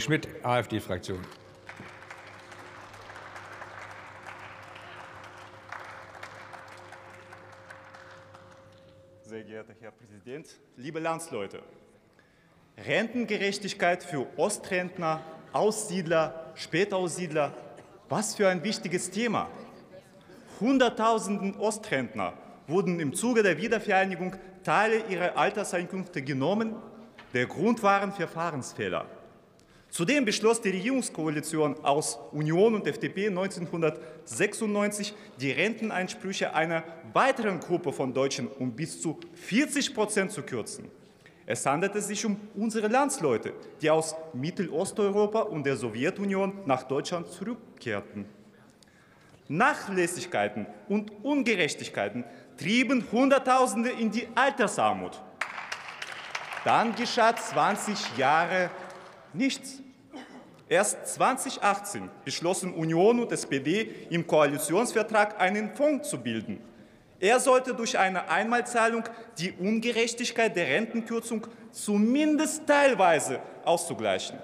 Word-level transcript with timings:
Schmidt, 0.00 0.28
AfD-Fraktion. 0.42 1.20
Sehr 9.22 9.42
geehrter 9.44 9.74
Herr 9.78 9.90
Präsident, 9.90 10.46
liebe 10.76 11.00
Landsleute! 11.00 11.62
Rentengerechtigkeit 12.78 14.02
für 14.02 14.26
Ostrentner, 14.38 15.20
Aussiedler, 15.52 16.50
Spätaussiedler, 16.54 17.52
was 18.08 18.36
für 18.36 18.48
ein 18.48 18.64
wichtiges 18.64 19.10
Thema. 19.10 19.50
Hunderttausenden 20.60 21.56
Ostrentner 21.56 22.32
wurden 22.66 23.00
im 23.00 23.12
Zuge 23.12 23.42
der 23.42 23.58
Wiedervereinigung 23.58 24.34
Teile 24.64 25.06
ihrer 25.08 25.36
Alterseinkünfte 25.36 26.22
genommen. 26.22 26.74
Der 27.34 27.44
Grund 27.44 27.82
waren 27.82 28.12
Verfahrensfehler. 28.12 29.19
Zudem 29.90 30.24
beschloss 30.24 30.60
die 30.60 30.70
Regierungskoalition 30.70 31.84
aus 31.84 32.18
Union 32.30 32.76
und 32.76 32.86
FDP 32.86 33.26
1996, 33.26 35.12
die 35.40 35.50
Renteneinsprüche 35.50 36.54
einer 36.54 36.84
weiteren 37.12 37.58
Gruppe 37.58 37.92
von 37.92 38.14
Deutschen 38.14 38.46
um 38.46 38.70
bis 38.70 39.02
zu 39.02 39.18
40 39.34 39.92
Prozent 39.92 40.30
zu 40.30 40.42
kürzen. 40.42 40.88
Es 41.44 41.66
handelte 41.66 42.00
sich 42.00 42.24
um 42.24 42.36
unsere 42.54 42.86
Landsleute, 42.86 43.52
die 43.82 43.90
aus 43.90 44.14
Mittelosteuropa 44.32 45.40
und 45.40 45.66
der 45.66 45.76
Sowjetunion 45.76 46.60
nach 46.66 46.84
Deutschland 46.84 47.26
zurückkehrten. 47.28 48.26
Nachlässigkeiten 49.48 50.66
und 50.88 51.10
Ungerechtigkeiten 51.24 52.22
trieben 52.56 53.04
Hunderttausende 53.10 53.90
in 53.90 54.12
die 54.12 54.28
Altersarmut. 54.36 55.20
Dann 56.64 56.94
geschah 56.94 57.34
20 57.34 58.16
Jahre 58.16 58.70
nichts. 59.32 59.80
Erst 60.68 61.06
2018 61.14 62.08
beschlossen 62.24 62.72
Union 62.72 63.20
und 63.20 63.32
SPD 63.32 64.06
im 64.10 64.26
Koalitionsvertrag 64.26 65.40
einen 65.40 65.74
Fonds 65.74 66.08
zu 66.08 66.18
bilden. 66.18 66.60
Er 67.18 67.40
sollte 67.40 67.74
durch 67.74 67.98
eine 67.98 68.28
Einmalzahlung 68.30 69.04
die 69.36 69.52
Ungerechtigkeit 69.52 70.54
der 70.56 70.68
Rentenkürzung 70.68 71.46
zumindest 71.72 72.66
teilweise 72.66 73.40
auszugleichen. 73.64 74.38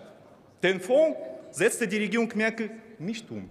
Den 0.62 0.80
Fonds 0.80 1.18
setzte 1.52 1.88
die 1.88 1.96
Regierung 1.96 2.30
Merkel 2.34 2.70
nicht 2.98 3.30
um. 3.30 3.48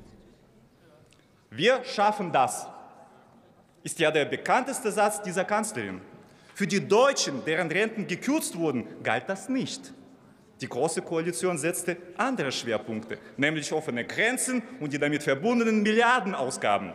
Wir 1.49 1.83
schaffen 1.85 2.31
das, 2.31 2.67
ist 3.83 3.99
ja 3.99 4.11
der 4.11 4.25
bekannteste 4.25 4.91
Satz 4.91 5.21
dieser 5.21 5.45
Kanzlerin. 5.45 6.01
Für 6.53 6.67
die 6.67 6.85
Deutschen, 6.85 7.43
deren 7.45 7.69
Renten 7.69 8.07
gekürzt 8.07 8.57
wurden, 8.57 8.85
galt 9.03 9.29
das 9.29 9.47
nicht. 9.47 9.93
Die 10.61 10.69
Große 10.69 11.01
Koalition 11.01 11.57
setzte 11.57 11.97
andere 12.17 12.51
Schwerpunkte, 12.51 13.17
nämlich 13.35 13.71
offene 13.73 14.05
Grenzen 14.05 14.63
und 14.79 14.93
die 14.93 14.99
damit 14.99 15.21
verbundenen 15.21 15.83
Milliardenausgaben. 15.83 16.93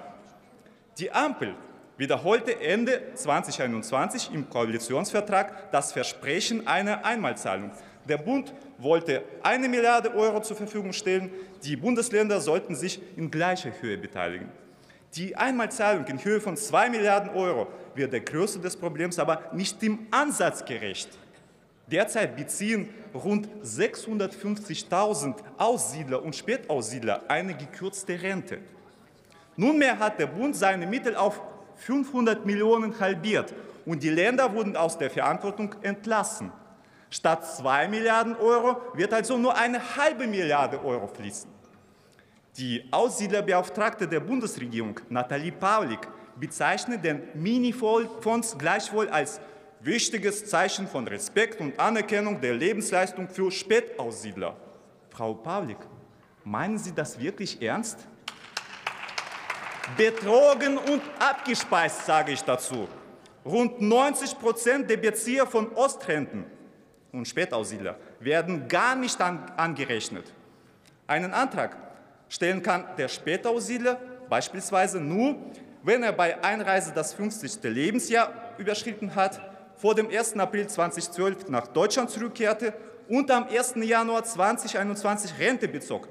Die 0.99 1.13
Ampel 1.13 1.55
wiederholte 1.99 2.59
Ende 2.59 3.13
2021 3.15 4.31
im 4.33 4.49
Koalitionsvertrag 4.49 5.71
das 5.73 5.93
Versprechen 5.93 6.67
einer 6.67 7.05
Einmalzahlung. 7.05 7.71
Der 8.09 8.17
Bund 8.17 8.55
wollte 8.79 9.23
eine 9.43 9.69
Milliarde 9.69 10.15
Euro 10.15 10.41
zur 10.41 10.57
Verfügung 10.57 10.95
stellen. 10.95 11.31
Die 11.63 11.77
Bundesländer 11.77 12.41
sollten 12.41 12.75
sich 12.75 13.01
in 13.19 13.31
gleicher 13.31 13.71
Höhe 13.81 13.99
beteiligen. 13.99 14.49
Die 15.15 15.37
Einmalzahlung 15.37 16.07
in 16.07 16.25
Höhe 16.25 16.41
von 16.41 16.57
zwei 16.57 16.89
Milliarden 16.89 17.31
Euro 17.31 17.67
wird 17.95 18.15
der 18.15 18.21
Größe 18.21 18.61
des 18.61 18.77
Problems 18.77 19.19
aber 19.19 19.43
nicht 19.53 19.83
im 19.83 20.07
Ansatz 20.11 20.65
gerecht. 20.65 21.11
Derzeit 21.91 22.37
beziehen 22.37 22.89
rund 23.13 23.49
650.000 23.65 25.35
Aussiedler 25.59 26.23
und 26.23 26.37
Spätaussiedler 26.37 27.23
eine 27.29 27.55
gekürzte 27.55 28.21
Rente. 28.21 28.59
Nunmehr 29.57 29.99
hat 29.99 30.19
der 30.19 30.27
Bund 30.27 30.55
seine 30.55 30.87
Mittel 30.87 31.17
auf 31.17 31.41
500 31.77 32.47
Millionen 32.47 32.99
halbiert 33.01 33.53
und 33.85 34.03
die 34.03 34.11
Länder 34.11 34.55
wurden 34.55 34.77
aus 34.77 34.99
der 34.99 35.11
Verantwortung 35.11 35.75
entlassen. 35.83 36.53
Statt 37.11 37.45
2 37.45 37.89
Milliarden 37.89 38.37
Euro 38.37 38.81
wird 38.95 39.13
also 39.13 39.37
nur 39.37 39.57
eine 39.57 39.97
halbe 39.97 40.29
Milliarde 40.29 40.83
Euro 40.85 41.09
fließen. 41.09 41.51
Die 42.57 42.85
Aussiedlerbeauftragte 42.91 44.07
der 44.07 44.21
Bundesregierung, 44.21 45.01
Nathalie 45.09 45.53
Pawlik, 45.53 46.07
bezeichnet 46.37 47.05
den 47.05 47.23
Mini-Fonds 47.35 48.57
gleichwohl 48.59 49.09
als 49.09 49.41
wichtiges 49.81 50.45
Zeichen 50.47 50.87
von 50.87 51.07
Respekt 51.09 51.61
und 51.61 51.79
Anerkennung 51.79 52.41
der 52.41 52.55
Lebensleistung 52.55 53.29
für 53.29 53.51
Spätaussiedler. 53.51 54.57
Frau 55.11 55.35
Pawlik, 55.35 55.79
meinen 56.45 56.79
Sie 56.79 56.93
das 56.93 57.19
wirklich 57.19 57.61
ernst? 57.63 58.07
Betrogen 59.97 60.79
und 60.79 61.03
abgespeist, 61.19 62.07
sage 62.07 62.33
ich 62.33 62.43
dazu. 62.43 62.87
Rund 63.45 63.81
90 63.81 64.39
Prozent 64.39 64.91
der 64.91 64.99
Bezieher 64.99 65.47
von 65.47 65.73
Ostrenten 65.75 66.45
und 67.11 67.27
Spätaussiedler 67.27 67.97
werden 68.21 68.69
gar 68.69 68.95
nicht 68.95 69.21
an, 69.21 69.51
angerechnet. 69.57 70.33
Einen 71.07 71.33
Antrag 71.33 71.77
stellen 72.29 72.63
kann 72.63 72.85
der 72.97 73.09
Spätaussiedler 73.09 73.99
beispielsweise 74.29 75.01
nur, 75.01 75.37
wenn 75.83 76.03
er 76.03 76.13
bei 76.13 76.45
Einreise 76.45 76.93
das 76.95 77.15
50. 77.15 77.63
Lebensjahr 77.65 78.55
überschritten 78.59 79.15
hat 79.15 79.50
vor 79.81 79.95
dem 79.95 80.11
1. 80.11 80.37
April 80.37 80.67
2012 80.67 81.49
nach 81.49 81.67
Deutschland 81.69 82.11
zurückkehrte 82.11 82.75
und 83.09 83.31
am 83.31 83.47
1. 83.49 83.75
Januar 83.77 84.25
2021 84.25 85.39
Rente 85.39 85.69
bezog. 85.69 86.07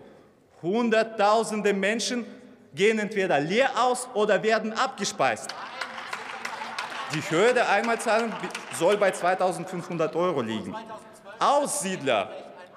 Hunderttausende 0.62 1.72
Menschen 1.74 2.26
gehen 2.74 2.98
entweder 2.98 3.40
leer 3.40 3.70
aus 3.80 4.08
oder 4.14 4.42
werden 4.42 4.74
abgespeist. 4.74 5.54
Die 7.14 7.22
Höhe 7.30 7.54
der 7.54 7.70
Einmalzahlung 7.70 8.32
soll 8.78 8.98
bei 8.98 9.12
2.500 9.12 10.16
Euro 10.16 10.42
liegen. 10.42 10.76
Aussiedler, 11.40 12.32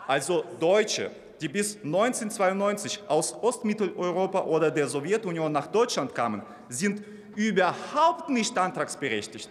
also 0.07 0.45
Deutsche, 0.61 1.11
die 1.41 1.49
bis 1.49 1.77
1992 1.77 3.03
aus 3.09 3.35
Ostmitteleuropa 3.43 4.43
oder 4.43 4.71
der 4.71 4.89
Sowjetunion 4.89 5.51
nach 5.51 5.67
Deutschland 5.67 6.15
kamen, 6.15 6.43
sind 6.69 7.03
überhaupt 7.35 8.29
nicht 8.29 8.57
antragsberechtigt. 8.57 9.51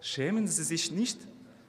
Schämen 0.00 0.46
Sie 0.46 0.62
sich 0.62 0.90
nicht, 0.90 1.18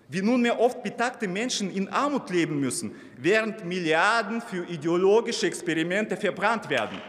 wie 0.07 0.21
nunmehr 0.21 0.59
oft 0.59 0.81
betagte 0.83 1.27
Menschen 1.27 1.71
in 1.71 1.87
Armut 1.89 2.29
leben 2.29 2.59
müssen, 2.59 2.95
während 3.17 3.65
Milliarden 3.65 4.41
für 4.41 4.65
ideologische 4.65 5.47
Experimente 5.47 6.17
verbrannt 6.17 6.69
werden? 6.69 6.99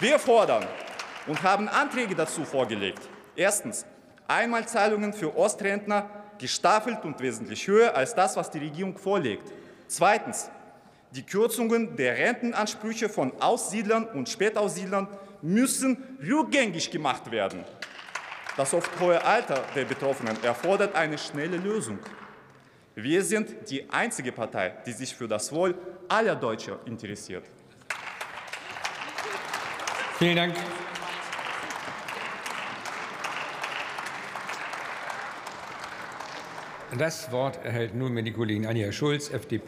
Wir 0.00 0.18
fordern 0.18 0.66
und 1.26 1.42
haben 1.42 1.68
Anträge 1.68 2.14
dazu 2.14 2.44
vorgelegt. 2.44 3.02
Erstens 3.36 3.86
Einmalzahlungen 4.26 5.12
für 5.12 5.36
Ostrentner 5.36 6.10
gestaffelt 6.38 7.04
und 7.04 7.20
wesentlich 7.20 7.66
höher 7.66 7.94
als 7.94 8.14
das, 8.14 8.36
was 8.36 8.50
die 8.50 8.58
Regierung 8.58 8.96
vorlegt. 8.98 9.52
Zweitens 9.86 10.50
die 11.12 11.22
Kürzungen 11.22 11.94
der 11.96 12.16
Rentenansprüche 12.16 13.08
von 13.08 13.32
Aussiedlern 13.40 14.08
und 14.08 14.28
Spätaussiedlern 14.28 15.06
müssen 15.42 16.18
rückgängig 16.20 16.90
gemacht 16.90 17.30
werden. 17.30 17.64
Das 18.56 18.72
oft 18.72 19.00
hohe 19.00 19.22
Alter 19.24 19.64
der 19.74 19.84
Betroffenen 19.84 20.42
erfordert 20.44 20.94
eine 20.94 21.18
schnelle 21.18 21.56
Lösung. 21.56 21.98
Wir 22.94 23.24
sind 23.24 23.68
die 23.68 23.90
einzige 23.90 24.30
Partei, 24.30 24.74
die 24.86 24.92
sich 24.92 25.14
für 25.14 25.26
das 25.26 25.50
Wohl 25.52 25.74
aller 26.08 26.36
Deutscher 26.36 26.78
interessiert. 26.86 27.44
Vielen 30.18 30.36
Dank. 30.36 30.54
Das 36.96 37.32
Wort 37.32 37.64
erhält 37.64 37.96
nunmehr 37.96 38.22
die 38.22 38.32
Kollegin 38.32 38.66
Anja 38.66 38.92
Schulz, 38.92 39.30
FDP. 39.30 39.62